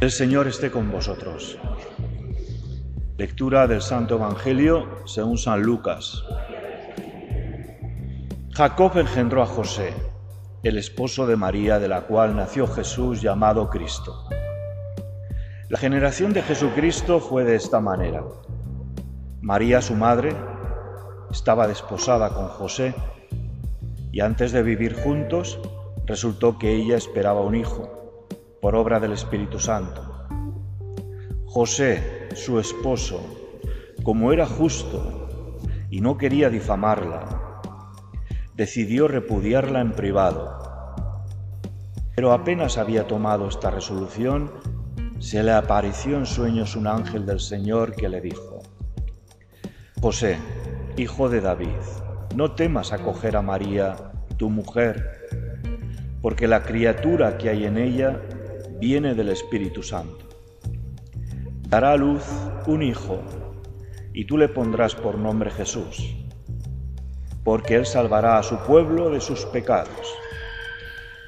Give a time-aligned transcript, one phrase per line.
[0.00, 1.58] El Señor esté con vosotros.
[3.16, 6.22] Lectura del Santo Evangelio según San Lucas.
[8.52, 9.92] Jacob engendró a José,
[10.62, 14.28] el esposo de María, de la cual nació Jesús llamado Cristo.
[15.68, 18.22] La generación de Jesucristo fue de esta manera.
[19.40, 20.32] María, su madre,
[21.32, 22.94] estaba desposada con José
[24.12, 25.58] y antes de vivir juntos
[26.06, 27.97] resultó que ella esperaba un hijo
[28.60, 30.26] por obra del Espíritu Santo.
[31.46, 33.20] José, su esposo,
[34.02, 35.58] como era justo
[35.90, 37.60] y no quería difamarla,
[38.54, 40.58] decidió repudiarla en privado.
[42.14, 44.50] Pero apenas había tomado esta resolución,
[45.20, 48.62] se le apareció en sueños un ángel del Señor que le dijo,
[50.00, 50.38] José,
[50.96, 51.68] hijo de David,
[52.34, 53.96] no temas acoger a María,
[54.36, 55.18] tu mujer,
[56.20, 58.20] porque la criatura que hay en ella
[58.80, 60.28] viene del Espíritu Santo.
[61.68, 62.24] Dará a luz
[62.66, 63.20] un hijo
[64.12, 66.16] y tú le pondrás por nombre Jesús,
[67.44, 70.14] porque él salvará a su pueblo de sus pecados.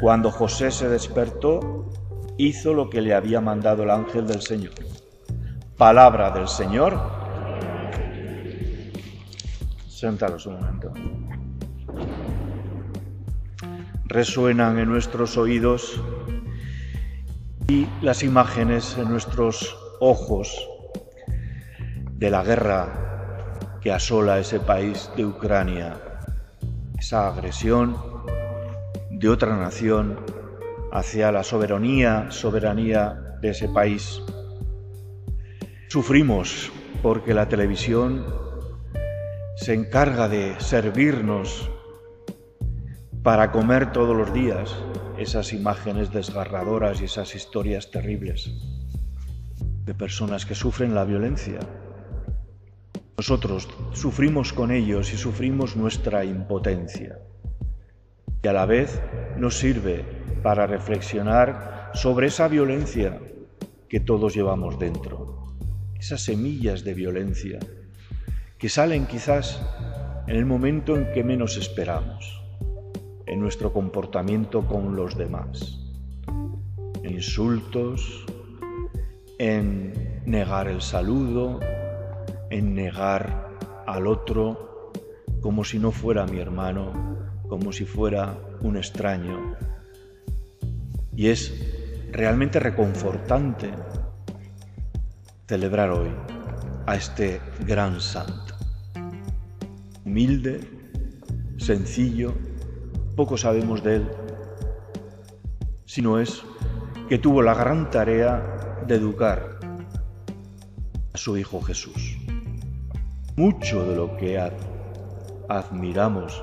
[0.00, 1.90] Cuando José se despertó,
[2.38, 4.72] hizo lo que le había mandado el ángel del Señor.
[5.76, 6.98] Palabra del Señor.
[9.86, 10.92] Sentaros un momento.
[14.06, 16.00] Resuenan en nuestros oídos
[17.72, 20.68] y las imágenes en nuestros ojos
[22.18, 25.96] de la guerra que asola ese país de Ucrania,
[26.98, 27.96] esa agresión
[29.10, 30.20] de otra nación
[30.92, 34.20] hacia la soberanía, soberanía de ese país.
[35.88, 36.70] Sufrimos
[37.02, 38.26] porque la televisión
[39.56, 41.70] se encarga de servirnos
[43.22, 44.76] para comer todos los días
[45.22, 48.50] esas imágenes desgarradoras y esas historias terribles
[49.84, 51.60] de personas que sufren la violencia.
[53.16, 57.18] Nosotros sufrimos con ellos y sufrimos nuestra impotencia.
[58.42, 59.00] Y a la vez
[59.36, 60.04] nos sirve
[60.42, 63.20] para reflexionar sobre esa violencia
[63.88, 65.54] que todos llevamos dentro.
[65.98, 67.60] Esas semillas de violencia
[68.58, 69.60] que salen quizás
[70.26, 72.41] en el momento en que menos esperamos
[73.32, 75.80] en nuestro comportamiento con los demás,
[77.02, 78.26] insultos,
[79.38, 81.58] en negar el saludo,
[82.50, 83.56] en negar
[83.86, 84.92] al otro
[85.40, 86.92] como si no fuera mi hermano,
[87.48, 89.56] como si fuera un extraño.
[91.16, 91.54] Y es
[92.12, 93.70] realmente reconfortante
[95.48, 96.10] celebrar hoy
[96.84, 98.54] a este gran santo,
[100.04, 100.60] humilde,
[101.56, 102.51] sencillo,
[103.16, 104.08] poco sabemos de él,
[105.84, 106.42] sino es
[107.08, 109.58] que tuvo la gran tarea de educar
[111.12, 112.16] a su Hijo Jesús.
[113.36, 114.40] Mucho de lo que
[115.48, 116.42] admiramos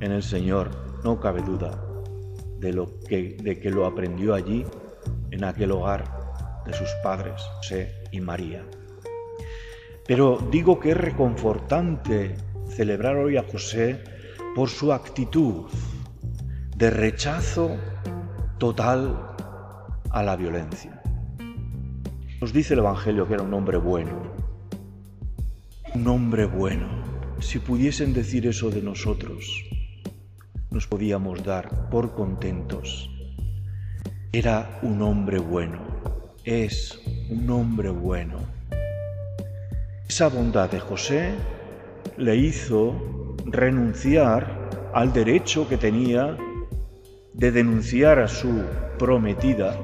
[0.00, 0.70] en el Señor,
[1.04, 1.82] no cabe duda,
[2.58, 4.64] de, lo que, de que lo aprendió allí,
[5.30, 6.04] en aquel hogar
[6.66, 8.64] de sus padres, José y María.
[10.06, 12.36] Pero digo que es reconfortante
[12.68, 14.02] celebrar hoy a José
[14.54, 15.66] por su actitud
[16.76, 17.76] de rechazo
[18.58, 19.34] total
[20.10, 21.00] a la violencia.
[22.40, 24.32] Nos dice el Evangelio que era un hombre bueno,
[25.94, 26.86] un hombre bueno.
[27.40, 29.64] Si pudiesen decir eso de nosotros,
[30.70, 33.10] nos podíamos dar por contentos.
[34.32, 35.80] Era un hombre bueno,
[36.44, 38.38] es un hombre bueno.
[40.08, 41.34] Esa bondad de José
[42.16, 46.36] le hizo renunciar al derecho que tenía
[47.32, 48.64] de denunciar a su
[48.98, 49.76] prometida,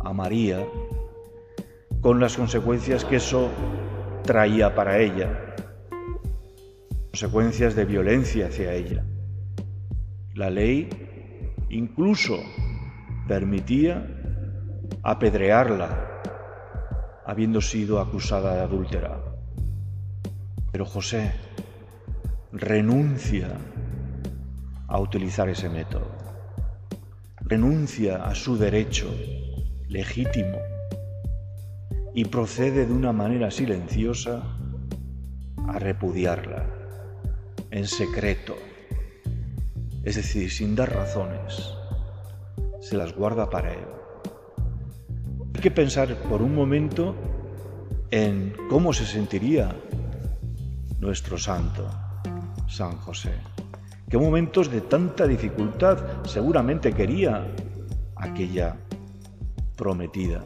[0.00, 0.64] a María,
[2.00, 3.50] con las consecuencias que eso
[4.22, 5.54] traía para ella,
[7.10, 9.04] consecuencias de violencia hacia ella.
[10.34, 10.88] La ley
[11.68, 12.38] incluso
[13.28, 14.06] permitía
[15.02, 16.22] apedrearla,
[17.26, 19.20] habiendo sido acusada de adúltera.
[20.70, 21.32] Pero José
[22.52, 23.48] renuncia
[24.86, 26.06] a utilizar ese método,
[27.40, 29.10] renuncia a su derecho
[29.88, 30.58] legítimo
[32.14, 34.42] y procede de una manera silenciosa
[35.66, 36.66] a repudiarla
[37.70, 38.54] en secreto,
[40.04, 41.72] es decir, sin dar razones,
[42.80, 43.86] se las guarda para él.
[45.54, 47.14] Hay que pensar por un momento
[48.10, 49.74] en cómo se sentiría
[51.00, 52.01] nuestro santo
[52.72, 53.34] San José.
[54.08, 57.46] Qué momentos de tanta dificultad seguramente quería
[58.16, 58.76] aquella
[59.76, 60.42] prometida,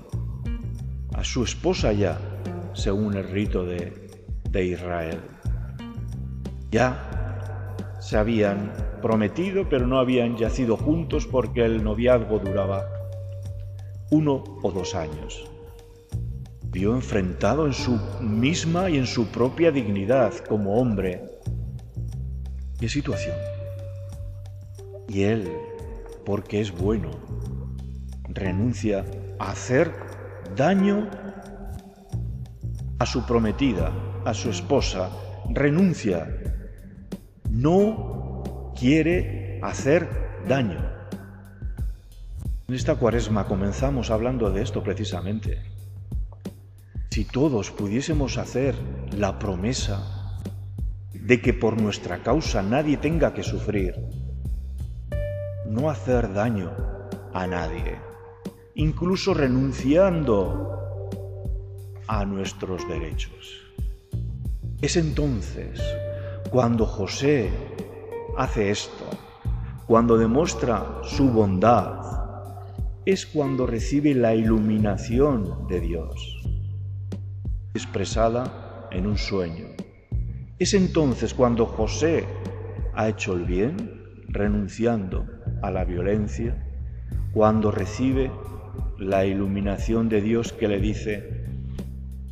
[1.15, 2.19] a su esposa ya,
[2.73, 4.11] según el rito de,
[4.51, 5.21] de Israel.
[6.73, 12.87] Ya se habían prometido, pero no habían yacido juntos porque el noviazgo duraba
[14.11, 15.49] uno o dos años.
[16.65, 21.36] Vio enfrentado en su misma y en su propia dignidad como hombre.
[22.79, 23.37] ¿Qué situación?
[25.09, 25.51] Y él,
[26.27, 27.11] porque es bueno,
[28.29, 29.05] renuncia
[29.39, 29.93] a hacer
[30.55, 31.09] daño
[32.99, 33.93] a su prometida,
[34.25, 35.11] a su esposa,
[35.51, 36.29] renuncia,
[37.51, 40.09] no quiere hacer
[40.47, 40.97] daño.
[42.69, 45.63] En esta cuaresma comenzamos hablando de esto precisamente.
[47.11, 48.75] Si todos pudiésemos hacer
[49.17, 50.16] la promesa
[51.27, 53.97] de que por nuestra causa nadie tenga que sufrir,
[55.69, 56.71] no hacer daño
[57.33, 57.99] a nadie,
[58.77, 60.79] incluso renunciando
[62.07, 63.61] a nuestros derechos.
[64.81, 65.83] Es entonces
[66.51, 67.51] cuando José
[68.39, 69.11] hace esto,
[69.89, 71.99] cuando demuestra su bondad,
[73.05, 76.41] es cuando recibe la iluminación de Dios,
[77.75, 79.76] expresada en un sueño.
[80.59, 82.27] Es entonces cuando José
[82.95, 85.27] ha hecho el bien, renunciando
[85.63, 86.57] a la violencia,
[87.33, 88.31] cuando recibe
[88.99, 91.45] la iluminación de Dios que le dice,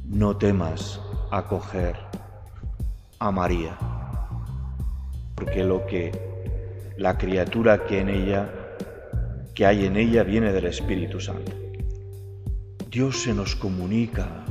[0.07, 1.01] no temas
[1.31, 1.97] acoger
[3.19, 3.77] a María,
[5.35, 6.11] porque lo que
[6.97, 8.51] la criatura que en ella
[9.55, 11.53] que hay en ella viene del Espíritu Santo.
[12.91, 14.45] Dios se nos comunica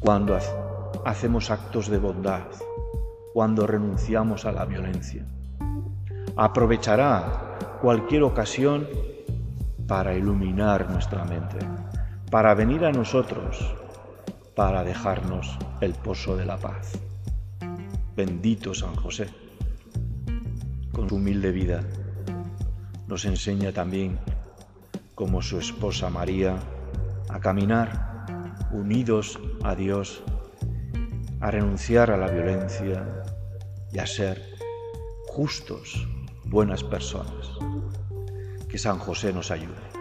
[0.00, 0.34] cuando
[1.04, 2.46] hacemos actos de bondad,
[3.32, 5.26] cuando renunciamos a la violencia
[6.38, 8.86] aprovechará cualquier ocasión
[9.88, 11.58] para iluminar nuestra mente,
[12.30, 13.74] para venir a nosotros,
[14.54, 16.92] para dejarnos el pozo de la paz.
[18.14, 19.28] Bendito San José,
[20.92, 21.80] con su humilde vida,
[23.08, 24.16] nos enseña también,
[25.16, 26.54] como su esposa María,
[27.30, 28.26] a caminar
[28.70, 30.22] unidos a Dios,
[31.40, 33.06] a renunciar a la violencia
[33.92, 34.42] y a ser
[35.26, 36.06] justos
[36.44, 37.50] buenas personas.
[38.68, 39.97] Que San José nos ayude.